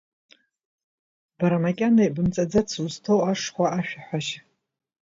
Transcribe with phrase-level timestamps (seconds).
[1.37, 4.41] Бара, макьана ибымҵаӡац узҭоу ашхәа ашәа аҳәашьа…